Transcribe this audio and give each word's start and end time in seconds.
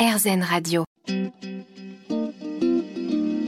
RZN 0.00 0.42
Radio. 0.42 0.84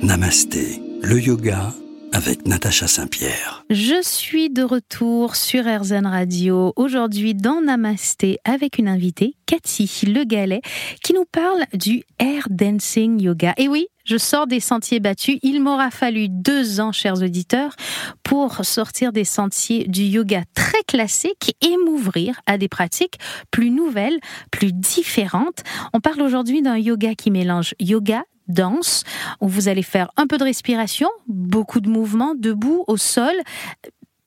Namasté, 0.03 0.83
le 1.03 1.19
yoga 1.19 1.73
avec 2.13 2.47
Natacha 2.47 2.87
Saint-Pierre. 2.87 3.65
Je 3.71 4.03
suis 4.03 4.51
de 4.51 4.63
retour 4.63 5.37
sur 5.37 5.65
RZN 5.65 6.07
Radio, 6.07 6.73
aujourd'hui 6.77 7.35
dans 7.35 7.61
Namasté 7.61 8.39
avec 8.45 8.79
une 8.79 8.89
invitée, 8.89 9.37
Cathy 9.47 9.91
Le 10.07 10.25
Galet, 10.25 10.61
qui 11.03 11.15
nous 11.15 11.25
parle 11.25 11.65
du 11.73 12.03
air 12.19 12.49
dancing 12.51 13.21
yoga. 13.21 13.55
Et 13.57 13.69
oui, 13.69 13.87
je 14.05 14.17
sors 14.17 14.47
des 14.47 14.61
sentiers 14.61 15.01
battus. 15.01 15.39
Il 15.43 15.63
m'aura 15.63 15.91
fallu 15.91 16.29
deux 16.29 16.81
ans, 16.81 16.93
chers 16.93 17.23
auditeurs, 17.23 17.75
pour 18.23 18.65
sortir 18.65 19.13
des 19.13 19.25
sentiers 19.25 19.87
du 19.87 20.03
yoga 20.03 20.43
très 20.55 20.83
classique 20.87 21.57
et 21.61 21.77
m'ouvrir 21.85 22.41
à 22.47 22.59
des 22.59 22.69
pratiques 22.69 23.19
plus 23.51 23.71
nouvelles, 23.71 24.19
plus 24.51 24.73
différentes. 24.73 25.63
On 25.93 26.01
parle 26.01 26.23
aujourd'hui 26.23 26.63
d'un 26.63 26.79
yoga 26.79 27.15
qui 27.15 27.31
mélange 27.31 27.75
yoga, 27.81 28.25
danse, 28.49 29.05
où 29.41 29.49
vous 29.49 29.69
allez 29.69 29.83
faire 29.83 30.11
un 30.17 30.27
peu 30.27 30.39
de 30.39 30.45
respiration, 30.45 31.09
beaucoup 31.29 31.81
de 31.81 31.89
mouvements, 31.89 32.35
debout, 32.35 32.85
au 32.87 32.97
sol, 32.97 33.35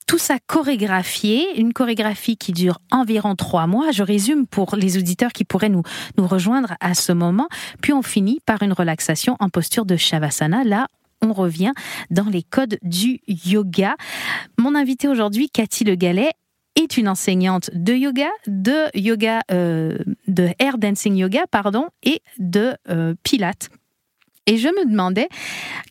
tout 0.08 0.18
ça 0.18 0.38
chorégraphié, 0.46 1.60
une 1.60 1.74
chorégraphie 1.74 2.38
qui 2.38 2.52
dure 2.52 2.80
environ 2.92 3.36
trois 3.36 3.68
mois. 3.68 3.92
Je 3.92 4.04
résume 4.04 4.46
pour 4.46 4.76
les 4.76 4.98
auditeurs 4.98 5.34
qui 5.34 5.46
pourraient 5.46 5.70
nous, 5.70 5.84
nous 6.18 6.28
rejoindre 6.28 6.76
à 6.80 6.94
ce 6.94 7.12
moment. 7.12 7.48
Puis 7.82 7.92
on 7.92 8.04
finit 8.04 8.40
par 8.46 8.62
une 8.62 8.74
relaxation 8.74 9.36
en 9.40 9.50
posture 9.50 9.86
de 9.86 9.96
Shavasana. 9.96 10.64
Là, 10.64 10.88
on 11.22 11.34
revient 11.34 11.74
dans 12.12 12.26
les 12.26 12.44
codes 12.44 12.78
du 12.84 13.20
yoga. 13.28 13.96
Mon 14.60 14.76
invité 14.76 15.08
aujourd'hui, 15.08 15.50
Cathy 15.50 15.84
Le 15.84 15.96
Galet, 15.96 16.32
est 16.76 16.98
une 16.98 17.08
enseignante 17.08 17.70
de 17.74 17.94
yoga, 17.94 18.30
de 18.48 18.90
yoga, 18.94 19.42
euh, 19.52 19.98
de 20.28 20.50
air 20.60 20.78
dancing 20.78 21.16
yoga, 21.16 21.46
pardon, 21.50 21.88
et 22.04 22.22
de 22.38 22.76
euh, 22.90 23.16
pilates. 23.24 23.70
Et 24.48 24.58
je 24.58 24.68
me 24.68 24.90
demandais, 24.90 25.28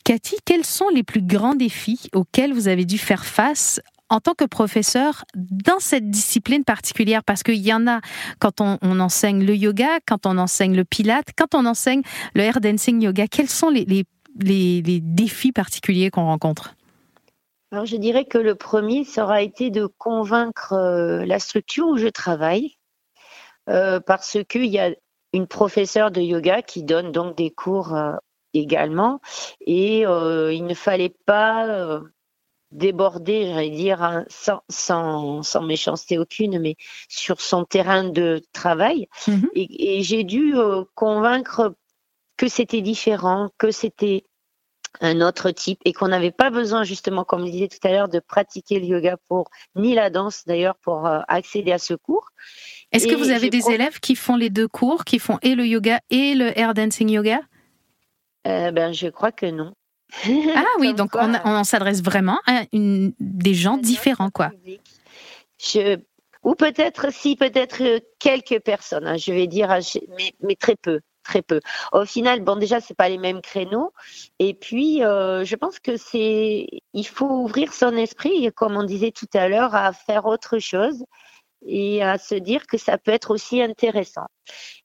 Cathy, 0.04 0.36
quels 0.44 0.64
sont 0.64 0.88
les 0.88 1.02
plus 1.02 1.22
grands 1.22 1.54
défis 1.54 2.08
auxquels 2.14 2.52
vous 2.52 2.68
avez 2.68 2.84
dû 2.84 2.98
faire 2.98 3.24
face 3.24 3.80
en 4.10 4.20
tant 4.20 4.34
que 4.34 4.44
professeur 4.44 5.24
dans 5.34 5.80
cette 5.80 6.08
discipline 6.08 6.64
particulière? 6.64 7.24
Parce 7.24 7.42
qu'il 7.42 7.66
y 7.66 7.74
en 7.74 7.88
a 7.88 8.00
quand 8.38 8.60
on, 8.60 8.78
enseigne 9.00 9.44
le 9.44 9.56
yoga, 9.56 9.98
quand 10.06 10.24
on 10.26 10.38
enseigne 10.38 10.76
le 10.76 10.84
pilate, 10.84 11.28
quand 11.36 11.54
on 11.54 11.66
enseigne 11.66 12.02
le 12.34 12.42
air 12.42 12.60
dancing 12.60 13.02
yoga. 13.02 13.26
Quels 13.26 13.50
sont 13.50 13.70
les, 13.70 14.04
défis 14.36 15.52
particuliers 15.52 16.10
qu'on 16.10 16.26
rencontre? 16.26 16.74
Alors 17.72 17.86
je 17.86 17.96
dirais 17.96 18.24
que 18.24 18.38
le 18.38 18.54
premier, 18.54 19.02
ça 19.02 19.24
aura 19.24 19.42
été 19.42 19.70
de 19.70 19.86
convaincre 19.86 20.74
euh, 20.74 21.26
la 21.26 21.40
structure 21.40 21.88
où 21.88 21.96
je 21.96 22.06
travaille, 22.06 22.76
euh, 23.68 23.98
parce 23.98 24.38
qu'il 24.48 24.66
y 24.66 24.78
a 24.78 24.90
une 25.32 25.48
professeure 25.48 26.12
de 26.12 26.20
yoga 26.20 26.62
qui 26.62 26.84
donne 26.84 27.10
donc 27.10 27.36
des 27.36 27.50
cours 27.50 27.96
euh, 27.96 28.12
également. 28.54 29.20
Et 29.66 30.06
euh, 30.06 30.52
il 30.52 30.64
ne 30.64 30.74
fallait 30.74 31.14
pas 31.26 31.66
euh, 31.66 32.00
déborder, 32.70 33.48
j'allais 33.48 33.70
dire, 33.70 34.02
hein, 34.02 34.24
sans, 34.28 34.62
sans, 34.68 35.42
sans, 35.42 35.62
méchanceté 35.62 36.18
aucune, 36.18 36.58
mais 36.60 36.76
sur 37.08 37.40
son 37.40 37.64
terrain 37.64 38.04
de 38.04 38.42
travail. 38.52 39.08
Mhm. 39.28 39.50
Et, 39.54 40.02
j'ai 40.02 40.24
dû 40.24 40.56
euh, 40.56 40.84
convaincre 40.94 41.74
que 42.36 42.48
c'était 42.48 42.80
différent, 42.80 43.50
que 43.58 43.70
c'était 43.70 44.24
un 45.00 45.20
autre 45.20 45.50
type 45.50 45.80
et 45.84 45.92
qu'on 45.92 46.08
n'avait 46.08 46.30
pas 46.30 46.50
besoin 46.50 46.84
justement, 46.84 47.24
comme 47.24 47.46
je 47.46 47.50
disais 47.50 47.68
tout 47.68 47.84
à 47.86 47.90
l'heure, 47.90 48.08
de 48.08 48.20
pratiquer 48.20 48.78
le 48.78 48.86
yoga 48.86 49.16
pour 49.28 49.50
ni 49.74 49.92
la 49.92 50.08
danse 50.08 50.44
d'ailleurs 50.46 50.76
pour 50.76 51.08
accéder 51.26 51.72
à 51.72 51.78
ce 51.78 51.94
cours. 51.94 52.30
Est-ce 52.92 53.08
que 53.08 53.16
vous 53.16 53.30
avez 53.30 53.50
des 53.50 53.70
élèves 53.70 53.98
qui 53.98 54.14
font 54.14 54.36
les 54.36 54.50
deux 54.50 54.68
cours, 54.68 55.04
qui 55.04 55.18
font 55.18 55.38
et 55.42 55.56
le 55.56 55.66
yoga 55.66 55.98
et 56.10 56.34
le 56.36 56.56
air 56.56 56.74
dancing 56.74 57.10
yoga? 57.10 57.40
Euh, 58.46 58.70
ben, 58.70 58.92
je 58.92 59.08
crois 59.08 59.32
que 59.32 59.46
non. 59.46 59.72
Ah 60.26 60.64
oui, 60.78 60.94
donc 60.94 61.10
on, 61.14 61.32
on 61.44 61.64
s'adresse 61.64 62.02
vraiment 62.02 62.38
à 62.46 62.64
une, 62.72 63.12
des 63.18 63.54
gens 63.54 63.78
différents, 63.78 64.30
quoi. 64.30 64.50
Je, 65.58 65.98
ou 66.44 66.54
peut-être, 66.54 67.12
si, 67.12 67.36
peut-être 67.36 67.82
euh, 67.82 68.00
quelques 68.18 68.60
personnes, 68.60 69.06
hein, 69.06 69.16
je 69.16 69.32
vais 69.32 69.46
dire, 69.46 69.76
mais, 70.16 70.34
mais, 70.42 70.56
très 70.56 70.76
peu, 70.76 71.00
très 71.22 71.40
peu. 71.40 71.60
Au 71.92 72.04
final, 72.04 72.40
bon, 72.40 72.56
déjà, 72.56 72.80
c'est 72.80 72.94
pas 72.94 73.08
les 73.08 73.18
mêmes 73.18 73.40
créneaux. 73.40 73.92
Et 74.38 74.52
puis, 74.52 75.02
euh, 75.02 75.44
je 75.44 75.56
pense 75.56 75.78
que 75.80 75.96
c'est, 75.96 76.66
il 76.92 77.06
faut 77.06 77.28
ouvrir 77.28 77.72
son 77.72 77.96
esprit, 77.96 78.52
comme 78.54 78.76
on 78.76 78.84
disait 78.84 79.10
tout 79.10 79.28
à 79.32 79.48
l'heure, 79.48 79.74
à 79.74 79.92
faire 79.92 80.26
autre 80.26 80.58
chose 80.58 81.04
et 81.66 82.02
à 82.02 82.18
se 82.18 82.34
dire 82.34 82.66
que 82.66 82.78
ça 82.78 82.98
peut 82.98 83.10
être 83.10 83.30
aussi 83.30 83.62
intéressant. 83.62 84.26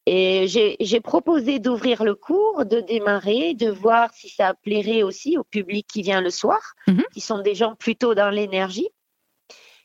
Et 0.05 0.47
j'ai 0.47 0.99
proposé 1.01 1.59
d'ouvrir 1.59 2.03
le 2.03 2.15
cours, 2.15 2.65
de 2.65 2.79
démarrer, 2.79 3.53
de 3.53 3.69
voir 3.69 4.11
si 4.13 4.29
ça 4.29 4.53
plairait 4.63 5.03
aussi 5.03 5.37
au 5.37 5.43
public 5.43 5.85
qui 5.87 6.01
vient 6.01 6.21
le 6.21 6.29
soir, 6.29 6.73
mhm. 6.87 7.03
qui 7.13 7.21
sont 7.21 7.39
des 7.39 7.55
gens 7.55 7.75
plutôt 7.75 8.15
dans 8.15 8.29
l'énergie. 8.29 8.89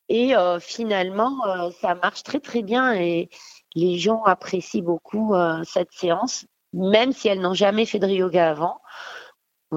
Et 0.08 0.36
euh, 0.36 0.60
finalement, 0.60 1.34
euh, 1.46 1.70
ça 1.80 1.94
marche 1.94 2.22
très 2.22 2.40
très 2.40 2.62
bien 2.62 2.94
et 2.94 3.30
les 3.74 3.98
gens 3.98 4.22
apprécient 4.22 4.82
beaucoup 4.82 5.34
euh, 5.34 5.62
cette 5.64 5.92
séance, 5.92 6.46
même 6.72 7.12
si 7.12 7.28
elles 7.28 7.40
n'ont 7.40 7.54
jamais 7.54 7.86
fait 7.86 7.98
de 7.98 8.08
yoga 8.08 8.50
avant. 8.50 8.80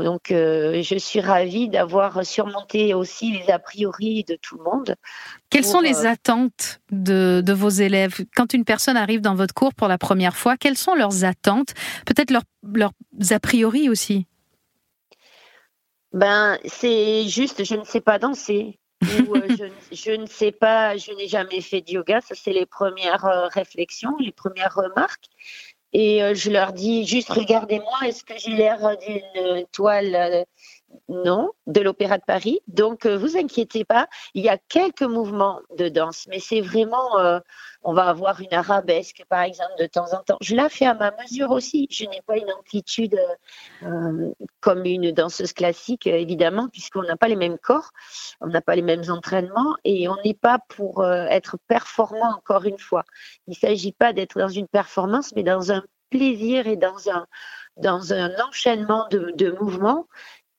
Donc, 0.04 0.32
euh, 0.32 0.82
je 0.82 0.98
suis 0.98 1.20
ravie 1.20 1.70
d'avoir 1.70 2.26
surmonté 2.26 2.94
aussi 2.94 3.32
les 3.32 3.52
a 3.52 3.60
priori 3.60 4.24
de 4.24 4.38
tout 4.42 4.58
le 4.58 4.64
monde. 4.64 4.96
Quelles 5.50 5.66
sont 5.66 5.80
les 5.80 6.06
euh, 6.06 6.10
attentes 6.10 6.80
de, 6.92 7.44
vos 7.54 7.70
élèves? 7.70 8.26
Quand 8.36 8.54
une 8.54 8.66
personne 8.66 8.98
arrive 8.98 9.22
dans 9.22 9.36
votre 9.36 9.54
cours 9.54 9.74
pour 9.74 9.88
la 9.88 9.98
première 9.98 10.36
fois, 10.36 10.58
quelles 10.58 10.78
sont 10.78 10.96
leurs 10.96 11.24
attentes? 11.24 11.74
Peut-être 12.06 12.32
leurs, 12.32 12.44
leurs 12.74 12.92
a 13.32 13.40
priori 13.40 13.90
aussi? 13.90 14.26
Ben, 16.14 16.58
c'est 16.66 17.28
juste, 17.28 17.64
je 17.64 17.76
ne 17.76 17.84
sais 17.84 18.02
pas 18.02 18.20
danser. 18.20 18.80
ou 19.04 19.36
euh, 19.36 19.48
je, 19.50 19.96
je, 19.96 20.12
ne 20.12 20.26
sais 20.26 20.52
pas, 20.52 20.98
je 20.98 21.12
n'ai 21.12 21.28
jamais 21.28 21.62
fait 21.62 21.82
de 21.82 21.92
yoga. 21.92 22.22
Ça, 22.22 22.36
c'est 22.36 22.54
les 22.54 22.66
premières 22.66 23.50
réflexions, 23.54 24.16
les 24.20 24.32
premières 24.32 24.74
remarques. 24.74 25.26
Et 25.94 26.22
euh, 26.24 26.34
je 26.36 26.52
leur 26.52 26.74
dis 26.74 27.06
juste 27.06 27.30
regardez-moi, 27.30 28.00
est-ce 28.06 28.24
que 28.24 28.38
j'ai 28.38 28.52
l'air 28.52 28.98
d'une 28.98 29.66
toile 29.72 30.16
euh, 30.16 30.44
Non, 31.10 31.52
de 31.68 31.82
l'Opéra 31.82 32.18
de 32.18 32.24
Paris. 32.26 32.60
Donc, 32.68 33.06
euh, 33.06 33.18
vous 33.18 33.38
inquiétez 33.38 33.86
pas, 33.86 34.08
il 34.34 34.44
y 34.44 34.50
a 34.50 34.58
quelques 34.58 35.04
mouvements 35.04 35.62
de 35.78 35.90
danse, 35.90 36.26
mais 36.30 36.40
c'est 36.40 36.62
vraiment, 36.62 37.42
on 37.84 37.94
va 37.94 38.10
avoir 38.10 38.42
une 38.42 38.54
arabesque 38.54 39.24
par 39.30 39.42
exemple 39.42 39.72
de 39.80 39.86
temps 39.86 40.14
en 40.14 40.24
temps. 40.24 40.38
Je 40.42 40.56
la 40.56 40.70
fais 40.70 40.86
à 40.86 40.94
ma 40.94 41.12
mesure 41.22 41.52
aussi. 41.52 41.88
Je 41.90 42.06
n'ai 42.06 42.22
pas 42.26 42.38
une 42.38 42.52
amplitude 42.52 43.20
comme 44.60 44.86
une 44.86 45.12
danseuse 45.12 45.54
classique, 45.54 46.08
évidemment, 46.08 46.68
puisqu'on 46.70 47.04
n'a 47.04 47.18
pas 47.18 47.28
les 47.28 47.36
mêmes 47.36 47.58
corps, 47.58 47.92
on 48.42 48.48
n'a 48.48 48.62
pas 48.62 48.76
les 48.76 48.82
mêmes 48.82 49.10
entraînements 49.10 49.76
et 49.84 50.08
on 50.08 50.18
n'est 50.24 50.34
pas 50.34 50.60
pour 50.70 51.06
être 51.06 51.58
performant 51.68 52.36
encore 52.36 52.66
une 52.66 52.80
fois. 52.80 53.04
Il 53.48 53.52
ne 53.52 53.56
s'agit 53.56 53.94
pas 53.94 54.14
d'être 54.14 54.38
dans 54.38 54.50
une 54.50 54.68
performance, 54.68 55.34
mais 55.36 55.44
dans 55.44 55.72
un 55.72 55.84
plaisir 56.10 56.68
et 56.68 56.78
dans 56.78 57.10
un, 57.10 57.28
dans 57.76 58.14
un 58.14 58.32
enchaînement 58.48 59.08
de 59.10 59.52
mouvements 59.60 60.08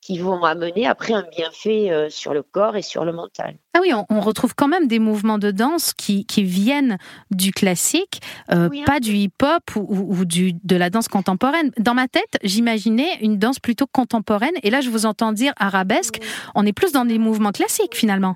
qui 0.09 0.17
vont 0.17 0.43
amener 0.43 0.87
après 0.87 1.13
un 1.13 1.23
bienfait 1.37 1.91
euh, 1.91 2.09
sur 2.09 2.33
le 2.33 2.41
corps 2.41 2.75
et 2.75 2.81
sur 2.81 3.05
le 3.05 3.11
mental. 3.13 3.57
Ah 3.75 3.79
oui, 3.79 3.93
on, 3.93 4.21
retrouve 4.21 4.55
quand 4.55 4.67
même 4.67 4.87
des 4.87 4.97
mouvements 4.97 5.37
de 5.37 5.51
danse 5.51 5.93
qui, 5.93 6.25
qui 6.25 6.41
viennent 6.41 6.97
du 7.29 7.51
classique, 7.51 8.19
euh, 8.51 8.69
hein. 8.73 8.83
pas 8.87 8.99
du 8.99 9.11
hip-hop 9.11 9.61
ou, 9.75 10.25
du, 10.25 10.53
de 10.63 10.75
la 10.75 10.89
danse 10.89 11.09
contemporaine. 11.09 11.69
Dans 11.77 11.93
ma 11.93 12.07
tête, 12.07 12.39
j'imaginais 12.41 13.19
une 13.21 13.37
danse 13.37 13.59
plutôt 13.59 13.85
contemporaine, 13.85 14.55
et 14.63 14.71
là 14.71 14.81
je 14.81 14.89
vous 14.89 15.05
entends 15.05 15.31
dire 15.31 15.53
arabesque, 15.57 16.19
on 16.55 16.65
est 16.65 16.73
plus 16.73 16.91
dans 16.91 17.05
des 17.05 17.19
mouvements 17.19 17.51
classiques 17.51 17.95
finalement 17.95 18.35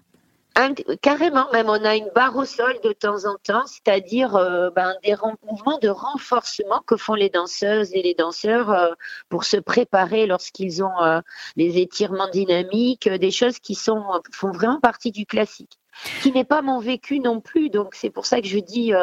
carrément, 1.01 1.49
même 1.51 1.69
on 1.69 1.83
a 1.83 1.95
une 1.95 2.09
barre 2.13 2.35
au 2.35 2.45
sol 2.45 2.75
de 2.83 2.91
temps 2.91 3.25
en 3.25 3.35
temps, 3.43 3.65
c'est-à-dire 3.65 4.35
euh, 4.35 4.69
ben, 4.69 4.95
des 5.03 5.15
mouvements 5.49 5.79
de 5.79 5.89
renforcement 5.89 6.81
que 6.85 6.95
font 6.95 7.15
les 7.15 7.29
danseuses 7.29 7.91
et 7.93 8.01
les 8.01 8.13
danseurs 8.13 8.69
euh, 8.69 8.91
pour 9.29 9.45
se 9.45 9.57
préparer 9.57 10.27
lorsqu'ils 10.27 10.83
ont 10.83 11.01
euh, 11.01 11.21
des 11.57 11.79
étirements 11.79 12.29
dynamiques, 12.29 13.09
des 13.09 13.31
choses 13.31 13.59
qui 13.59 13.75
sont 13.75 14.03
font 14.31 14.51
vraiment 14.51 14.79
partie 14.79 15.11
du 15.11 15.25
classique, 15.25 15.79
qui 16.21 16.31
n'est 16.31 16.45
pas 16.45 16.61
mon 16.61 16.79
vécu 16.79 17.19
non 17.19 17.41
plus. 17.41 17.69
Donc 17.69 17.95
c'est 17.95 18.11
pour 18.11 18.25
ça 18.25 18.39
que 18.41 18.47
je 18.47 18.59
dis 18.59 18.93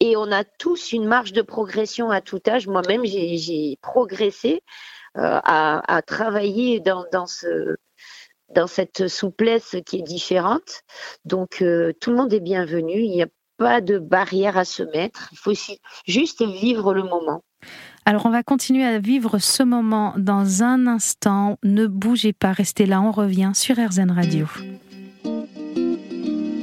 et 0.00 0.16
on 0.16 0.32
a 0.32 0.44
tous 0.44 0.92
une 0.92 1.06
marge 1.06 1.32
de 1.32 1.42
progression 1.42 2.10
à 2.10 2.20
tout 2.20 2.40
âge. 2.48 2.66
Moi-même, 2.66 3.04
j'ai 3.04 3.78
progressé 3.82 4.62
à, 5.14 5.96
à, 5.96 6.02
travailler 6.02 6.80
dans, 6.80 7.04
dans 7.12 7.26
ce 7.26 7.76
dans 8.54 8.66
cette 8.66 9.08
souplesse 9.08 9.76
qui 9.86 9.98
est 9.98 10.02
différente. 10.02 10.82
Donc, 11.24 11.62
euh, 11.62 11.92
tout 12.00 12.10
le 12.10 12.16
monde 12.16 12.32
est 12.32 12.40
bienvenu. 12.40 13.00
Il 13.00 13.10
n'y 13.10 13.22
a 13.22 13.28
pas 13.56 13.80
de 13.80 13.98
barrière 13.98 14.56
à 14.56 14.64
se 14.64 14.82
mettre. 14.82 15.28
Il 15.32 15.38
faut 15.38 15.50
aussi 15.50 15.80
juste 16.06 16.42
vivre 16.42 16.94
le 16.94 17.02
moment. 17.02 17.42
Alors, 18.06 18.26
on 18.26 18.30
va 18.30 18.42
continuer 18.42 18.84
à 18.84 18.98
vivre 18.98 19.38
ce 19.38 19.62
moment 19.62 20.14
dans 20.16 20.62
un 20.62 20.86
instant. 20.86 21.58
Ne 21.62 21.86
bougez 21.86 22.32
pas, 22.32 22.52
restez 22.52 22.86
là. 22.86 23.00
On 23.02 23.12
revient 23.12 23.52
sur 23.54 23.76
RZN 23.76 24.10
Radio. 24.10 24.46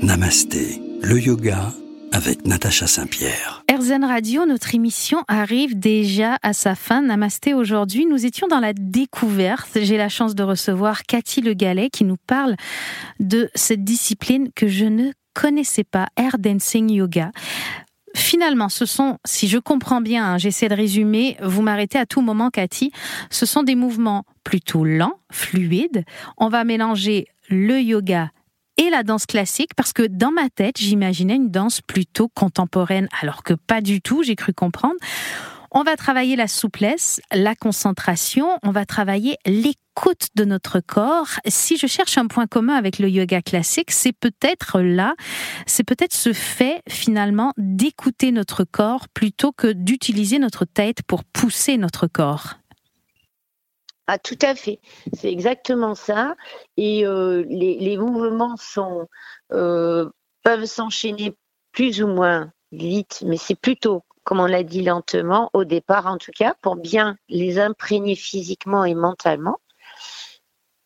Namasté, 0.01 0.81
le 1.01 1.19
yoga 1.19 1.71
avec 2.17 2.47
Natacha 2.47 2.87
Saint-Pierre. 2.87 3.63
RZN 3.71 4.03
Radio, 4.03 4.47
notre 4.47 4.73
émission 4.73 5.23
arrive 5.27 5.77
déjà 5.77 6.39
à 6.41 6.51
sa 6.51 6.73
fin. 6.73 7.03
Namasté 7.03 7.53
aujourd'hui. 7.53 8.07
Nous 8.07 8.25
étions 8.25 8.47
dans 8.47 8.59
la 8.59 8.73
découverte. 8.73 9.77
J'ai 9.79 9.97
la 9.97 10.09
chance 10.09 10.33
de 10.33 10.41
recevoir 10.41 11.03
Cathy 11.03 11.41
Le 11.41 11.53
Gallet 11.53 11.91
qui 11.91 12.05
nous 12.05 12.17
parle 12.25 12.55
de 13.19 13.51
cette 13.53 13.83
discipline 13.83 14.49
que 14.55 14.67
je 14.67 14.85
ne 14.85 15.11
connaissais 15.35 15.83
pas, 15.83 16.07
Air 16.17 16.39
Dancing 16.39 16.89
Yoga. 16.89 17.29
Finalement, 18.15 18.69
ce 18.69 18.87
sont, 18.87 19.19
si 19.23 19.47
je 19.47 19.59
comprends 19.59 20.01
bien, 20.01 20.25
hein, 20.25 20.37
j'essaie 20.39 20.69
de 20.69 20.73
résumer, 20.73 21.37
vous 21.43 21.61
m'arrêtez 21.61 21.99
à 21.99 22.07
tout 22.07 22.21
moment, 22.21 22.49
Cathy, 22.49 22.91
ce 23.29 23.45
sont 23.45 23.61
des 23.61 23.75
mouvements 23.75 24.23
plutôt 24.43 24.83
lents, 24.83 25.19
fluides. 25.31 26.03
On 26.37 26.49
va 26.49 26.63
mélanger 26.63 27.27
le 27.47 27.79
yoga 27.79 28.31
et 28.77 28.89
la 28.89 29.03
danse 29.03 29.25
classique 29.25 29.75
parce 29.75 29.93
que 29.93 30.03
dans 30.07 30.31
ma 30.31 30.49
tête, 30.49 30.77
j'imaginais 30.77 31.35
une 31.35 31.51
danse 31.51 31.81
plutôt 31.81 32.29
contemporaine 32.29 33.07
alors 33.21 33.43
que 33.43 33.53
pas 33.53 33.81
du 33.81 34.01
tout, 34.01 34.23
j'ai 34.23 34.35
cru 34.35 34.53
comprendre. 34.53 34.95
On 35.71 35.83
va 35.83 35.97
travailler 35.97 36.35
la 36.35 36.47
souplesse, 36.47 37.19
la 37.33 37.53
concentration, 37.53 38.47
on 38.63 38.71
va 38.71 38.85
travailler 38.85 39.35
l'écoute 39.45 40.29
de 40.35 40.45
notre 40.45 40.79
corps. 40.79 41.27
Si 41.45 41.77
je 41.77 41.87
cherche 41.87 42.17
un 42.17 42.27
point 42.27 42.47
commun 42.47 42.75
avec 42.75 42.99
le 42.99 43.09
yoga 43.09 43.41
classique, 43.41 43.91
c'est 43.91 44.13
peut-être 44.13 44.79
là, 44.79 45.15
c'est 45.65 45.83
peut-être 45.83 46.15
ce 46.15 46.31
fait 46.31 46.81
finalement 46.87 47.51
d'écouter 47.57 48.31
notre 48.31 48.63
corps 48.63 49.07
plutôt 49.09 49.51
que 49.51 49.73
d'utiliser 49.73 50.39
notre 50.39 50.63
tête 50.63 51.03
pour 51.05 51.25
pousser 51.25 51.77
notre 51.77 52.07
corps. 52.07 52.55
Ah, 54.07 54.17
tout 54.17 54.39
à 54.41 54.55
fait. 54.55 54.79
C'est 55.13 55.29
exactement 55.31 55.93
ça. 55.93 56.35
Et 56.77 57.05
euh, 57.05 57.43
les, 57.49 57.97
mouvements 57.97 58.55
euh, 59.51 60.09
peuvent 60.43 60.65
s'enchaîner 60.65 61.35
plus 61.73 62.01
ou 62.01 62.07
moins 62.07 62.51
vite, 62.71 63.23
mais 63.25 63.37
c'est 63.37 63.55
plutôt, 63.55 64.03
comme 64.23 64.39
on 64.39 64.45
l'a 64.45 64.63
dit 64.63 64.81
lentement, 64.81 65.49
au 65.53 65.65
départ 65.65 66.07
en 66.07 66.17
tout 66.17 66.31
cas, 66.31 66.55
pour 66.61 66.77
bien 66.77 67.17
les 67.27 67.59
imprégner 67.59 68.15
physiquement 68.15 68.85
et 68.85 68.95
mentalement. 68.95 69.59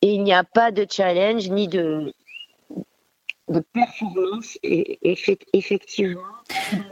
Et 0.02 0.14
il 0.16 0.24
n'y 0.24 0.34
a 0.34 0.44
pas 0.44 0.72
de 0.72 0.88
challenge 0.90 1.48
ni 1.50 1.68
de, 1.68 2.12
de 3.50 3.60
performance, 3.74 4.58
et, 4.64 5.00
effectivement, 5.54 6.22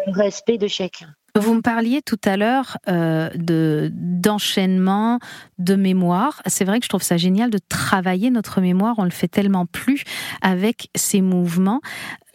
le 0.06 0.12
respect 0.12 0.60
de 0.60 0.68
chacun. 0.68 1.16
Vous 1.36 1.54
me 1.54 1.62
parliez 1.62 2.02
tout 2.02 2.20
à 2.26 2.38
l'heure 2.38 2.78
euh, 2.88 3.30
de 3.36 3.92
d'enchaînement, 3.94 5.20
de 5.58 5.76
mémoire. 5.76 6.42
C'est 6.46 6.66
vrai 6.66 6.80
que 6.80 6.86
je 6.86 6.90
trouve 6.90 7.04
ça 7.04 7.18
génial 7.18 7.50
de 7.50 7.60
travailler 7.70 8.30
notre 8.30 8.62
mémoire. 8.62 8.96
On 8.98 9.04
le 9.04 9.10
fait 9.10 9.28
tellement 9.28 9.66
plus 9.66 10.04
avec 10.42 10.90
ces 10.96 11.22
mouvements. 11.22 11.82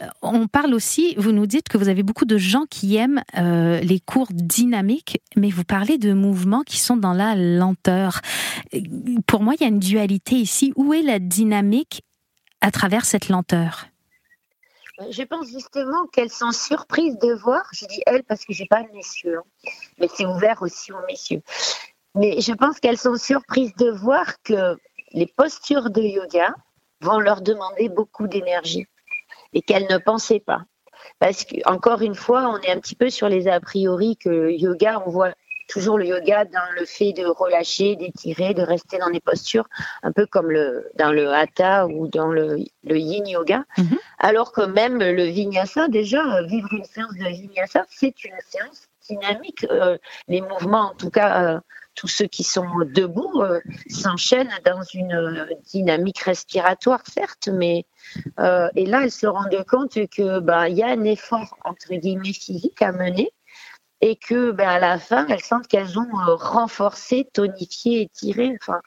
Euh, 0.03 0.07
on 0.23 0.47
parle 0.47 0.75
aussi, 0.75 1.15
vous 1.17 1.33
nous 1.33 1.47
dites 1.47 1.69
que 1.69 1.79
vous 1.79 1.89
avez 1.89 2.03
beaucoup 2.03 2.25
de 2.25 2.39
gens 2.39 2.65
qui 2.69 2.97
aiment 2.97 3.23
euh, 3.37 3.81
les 3.81 4.01
cours 4.01 4.29
dynamiques, 4.31 5.21
mais 5.37 5.51
vous 5.51 5.65
parlez 5.65 5.99
de 5.99 6.13
mouvements 6.13 6.63
qui 6.63 6.79
sont 6.79 6.97
dans 6.97 7.13
la 7.13 7.35
lenteur. 7.35 8.21
Pour 9.27 9.43
moi, 9.43 9.55
il 9.59 9.63
y 9.63 9.65
a 9.65 9.69
une 9.69 9.79
dualité 9.79 10.37
ici. 10.37 10.73
Où 10.77 10.95
est 10.95 11.03
la 11.03 11.19
dynamique 11.19 12.03
à 12.61 12.71
travers 12.71 13.05
cette 13.05 13.29
lenteur? 13.29 13.87
Je 15.11 15.23
pense 15.23 15.49
justement 15.49 16.07
qu'elles 16.07 16.31
sont 16.31 16.53
surprises 16.53 17.19
de 17.19 17.33
voir, 17.33 17.65
je 17.73 17.87
dis 17.87 18.03
elles 18.07 18.25
parce 18.25 18.45
que 18.45 18.53
j'ai 18.53 18.67
pas 18.67 18.83
de 18.83 18.91
messieurs, 18.93 19.39
hein. 19.39 19.71
mais 19.99 20.09
c'est 20.15 20.27
ouvert 20.27 20.63
aussi 20.63 20.93
aux 20.93 21.05
messieurs. 21.07 21.43
Mais 22.15 22.41
je 22.41 22.53
pense 22.53 22.79
qu'elles 22.79 22.99
sont 22.99 23.17
surprises 23.17 23.75
de 23.77 23.91
voir 23.91 24.41
que 24.43 24.77
les 25.13 25.27
postures 25.27 25.91
de 25.91 26.01
yoga 26.01 26.55
vont 27.01 27.19
leur 27.19 27.41
demander 27.41 27.89
beaucoup 27.89 28.29
d'énergie 28.29 28.87
et 29.53 29.63
qu'elles 29.63 29.89
ne 29.91 29.99
pensaient 29.99 30.41
pas. 30.41 30.63
Parce 31.19 31.45
que, 31.45 31.57
encore 31.69 32.03
une 32.03 32.15
fois, 32.15 32.49
on 32.49 32.59
est 32.61 32.71
un 32.71 32.79
petit 32.79 32.95
peu 32.95 33.11
sur 33.11 33.29
les 33.29 33.49
a 33.49 33.61
priori 33.61 34.17
que 34.17 34.51
yoga, 34.51 35.03
on 35.05 35.11
voit 35.11 35.35
toujours 35.69 35.99
le 35.99 36.07
yoga 36.07 36.45
dans 36.45 36.71
le 36.79 36.85
fait 36.85 37.13
de 37.13 37.25
relâcher, 37.25 37.97
d'étirer, 37.97 38.55
de 38.55 38.63
rester 38.63 38.99
dans 38.99 39.11
des 39.11 39.21
postures, 39.21 39.69
un 40.03 40.13
peu 40.13 40.27
comme 40.27 40.51
le, 40.51 40.91
dans 40.97 41.13
le 41.13 41.33
hatha 41.33 41.87
ou 41.87 42.09
dans 42.09 42.29
le, 42.29 42.59
le 42.85 42.99
yin 42.99 43.27
yoga. 43.27 43.65
Mhm. 43.79 43.99
Alors 44.19 44.53
que 44.53 44.63
même 44.63 44.99
le 44.99 45.25
vinyasa, 45.25 45.89
déjà, 45.89 46.43
vivre 46.43 46.73
une 46.73 46.85
séance 46.85 47.15
de 47.15 47.27
vinyasa, 47.27 47.85
c'est 47.89 48.25
une 48.25 48.37
séance 48.49 48.89
dynamique. 49.09 49.67
Euh, 49.71 49.99
les 50.29 50.41
mouvements, 50.41 50.91
en 50.91 50.95
tout 50.95 51.11
cas, 51.11 51.45
euh, 51.45 51.61
tous 51.95 52.09
ceux 52.09 52.27
qui 52.27 52.43
sont 52.43 52.67
debout 52.85 53.43
euh, 53.43 53.61
s'enchaînent 53.89 54.53
dans 54.65 54.83
une 54.83 55.47
dynamique 55.71 56.21
respiratoire, 56.21 57.03
certes, 57.07 57.49
mais 57.53 57.87
et 58.77 58.87
là, 58.87 59.03
elles 59.05 59.11
se 59.11 59.27
rendent 59.27 59.65
compte 59.67 59.95
que 60.09 60.39
bah, 60.39 60.69
il 60.69 60.77
y 60.77 60.83
a 60.83 60.89
un 60.89 61.05
effort 61.05 61.57
entre 61.65 61.95
guillemets 61.95 62.33
physique 62.33 62.81
à 62.83 62.93
mener 62.93 63.33
et 64.05 64.17
que 64.17 64.51
ben, 64.51 64.69
à 64.69 64.79
la 64.79 64.99
fin, 64.99 65.27
elles 65.29 65.41
sentent 65.41 65.67
qu'elles 65.67 65.99
ont 65.99 66.19
euh, 66.29 66.35
renforcé, 66.35 67.27
tonifié, 67.33 68.03
étiré, 68.03 68.55
enfin, 68.61 68.83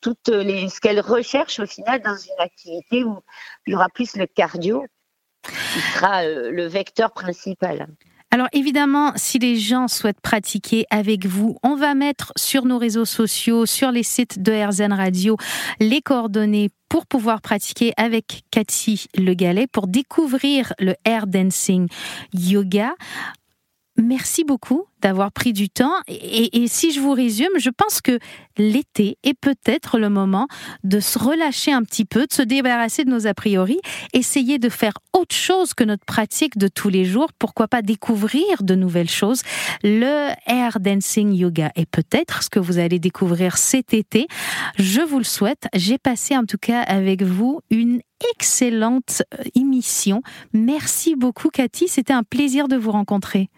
toutes 0.00 0.28
les, 0.28 0.68
ce 0.68 0.80
qu'elles 0.80 1.00
recherchent 1.00 1.58
au 1.58 1.66
final 1.66 2.00
dans 2.02 2.16
une 2.16 2.40
activité 2.40 3.02
où 3.02 3.18
il 3.66 3.72
y 3.72 3.74
aura 3.74 3.88
plus 3.88 4.14
le 4.14 4.26
cardio 4.26 4.84
qui 5.42 5.80
sera 5.80 6.22
euh, 6.22 6.52
le 6.52 6.68
vecteur 6.68 7.12
principal. 7.12 7.88
Alors 8.30 8.46
évidemment, 8.52 9.12
si 9.16 9.40
les 9.40 9.56
gens 9.56 9.88
souhaitent 9.88 10.20
pratiquer 10.20 10.86
avec 10.90 11.26
vous, 11.26 11.56
on 11.64 11.74
va 11.74 11.94
mettre 11.94 12.32
sur 12.36 12.64
nos 12.64 12.78
réseaux 12.78 13.04
sociaux, 13.04 13.66
sur 13.66 13.90
les 13.90 14.04
sites 14.04 14.40
de 14.40 14.52
RZN 14.52 14.92
Radio, 14.92 15.36
les 15.80 16.00
coordonnées 16.00 16.70
pour 16.88 17.06
pouvoir 17.06 17.40
pratiquer 17.40 17.92
avec 17.96 18.42
Cathy 18.52 19.06
Le 19.16 19.34
Galet, 19.34 19.66
pour 19.66 19.88
découvrir 19.88 20.72
le 20.78 20.94
air 21.04 21.26
dancing 21.26 21.88
yoga 22.32 22.94
merci 24.00 24.44
beaucoup 24.44 24.84
d'avoir 25.00 25.32
pris 25.32 25.52
du 25.52 25.68
temps. 25.68 25.94
Et, 26.08 26.66
si 26.68 26.92
je 26.92 27.00
vous 27.00 27.12
résume, 27.12 27.48
je 27.58 27.70
pense 27.70 28.00
que 28.00 28.18
l'été 28.58 29.16
est 29.22 29.34
peut-être 29.34 29.98
le 29.98 30.10
moment 30.10 30.46
de 30.84 31.00
se 31.00 31.18
relâcher 31.18 31.72
un 31.72 31.82
petit 31.82 32.04
peu, 32.04 32.26
de 32.26 32.32
se 32.32 32.42
débarrasser 32.42 33.04
de 33.04 33.10
nos 33.10 33.26
a 33.26 33.34
priori, 33.34 33.78
essayer 34.12 34.58
de 34.58 34.68
faire 34.68 34.92
autre 35.12 35.34
chose 35.34 35.74
que 35.74 35.84
notre 35.84 36.04
pratique 36.04 36.58
de 36.58 36.68
tous 36.68 36.90
les 36.90 37.04
jours. 37.04 37.28
Pourquoi 37.38 37.68
pas 37.68 37.82
découvrir 37.82 38.62
de 38.62 38.74
nouvelles 38.74 39.10
choses 39.10 39.42
Le 39.82 40.28
air 40.46 40.80
dancing 40.80 41.32
yoga 41.32 41.70
est 41.76 41.88
peut-être 41.88 42.42
ce 42.42 42.50
que 42.50 42.60
vous 42.60 42.78
allez 42.78 42.98
découvrir 42.98 43.56
cet 43.56 43.94
été. 43.94 44.26
Je 44.78 45.00
vous 45.00 45.18
le 45.18 45.24
souhaite. 45.24 45.66
J'ai 45.74 45.98
passé 45.98 46.36
en 46.36 46.44
tout 46.44 46.58
cas 46.58 46.80
avec 46.82 47.22
vous 47.22 47.60
une 47.70 48.00
excellente 48.34 49.22
euh, 49.34 49.44
émission. 49.54 50.22
Merci 50.52 51.16
beaucoup 51.16 51.48
Cathy, 51.48 51.88
c'était 51.88 52.12
un 52.12 52.22
plaisir 52.22 52.68
de 52.68 52.76
vous 52.76 52.90
rencontrer. 52.90 53.48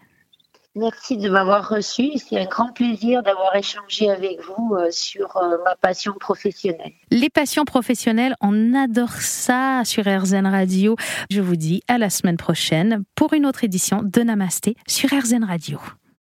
Merci 0.75 1.17
de 1.17 1.29
m'avoir 1.29 1.69
reçu. 1.69 2.11
C'est 2.17 2.39
un 2.39 2.45
grand 2.45 2.73
plaisir 2.73 3.21
d'avoir 3.21 3.55
échangé 3.55 4.09
avec 4.09 4.39
vous 4.41 4.73
euh, 4.73 4.89
sur 4.89 5.37
euh, 5.37 5.57
ma 5.63 5.75
passion 5.75 6.13
professionnelle. 6.19 6.93
Les 7.11 7.29
passions 7.29 7.63
professionnelles, 7.63 8.35
on 8.41 8.73
adore 8.73 9.13
ça 9.13 9.83
sur 9.85 10.05
RZN 10.05 10.47
Radio. 10.47 10.95
Je 11.29 11.41
vous 11.41 11.55
dis 11.55 11.83
à 11.87 11.99
la 11.99 12.09
semaine 12.09 12.37
prochaine 12.37 13.03
pour 13.13 13.33
une 13.33 13.45
autre 13.45 13.63
édition 13.63 14.01
de 14.03 14.21
Namasté 14.21 14.75
sur 14.87 15.09
RZN 15.13 15.43
Radio. 15.43 15.79